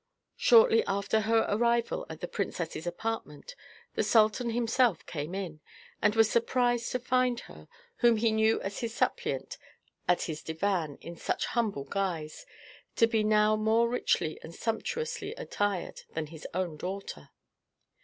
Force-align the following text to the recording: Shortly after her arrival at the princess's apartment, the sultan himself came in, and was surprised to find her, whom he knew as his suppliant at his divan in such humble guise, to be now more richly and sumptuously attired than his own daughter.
Shortly 0.37 0.83
after 0.87 1.19
her 1.19 1.45
arrival 1.47 2.07
at 2.09 2.21
the 2.21 2.27
princess's 2.27 2.87
apartment, 2.87 3.53
the 3.93 4.01
sultan 4.01 4.49
himself 4.49 5.05
came 5.05 5.35
in, 5.35 5.59
and 6.01 6.15
was 6.15 6.27
surprised 6.27 6.91
to 6.93 6.97
find 6.99 7.41
her, 7.41 7.67
whom 7.97 8.17
he 8.17 8.31
knew 8.31 8.59
as 8.61 8.79
his 8.79 8.95
suppliant 8.95 9.59
at 10.07 10.23
his 10.23 10.41
divan 10.41 10.97
in 11.01 11.15
such 11.17 11.45
humble 11.45 11.83
guise, 11.83 12.47
to 12.95 13.05
be 13.05 13.23
now 13.23 13.55
more 13.55 13.87
richly 13.87 14.39
and 14.41 14.55
sumptuously 14.55 15.35
attired 15.35 16.01
than 16.15 16.25
his 16.25 16.47
own 16.55 16.77
daughter. 16.77 17.29